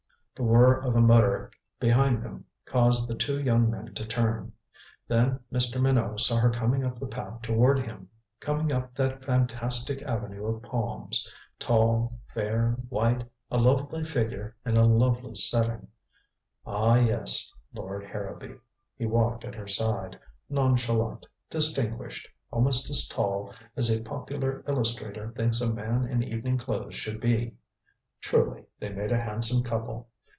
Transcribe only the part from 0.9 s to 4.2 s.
a motor behind them caused the two young men to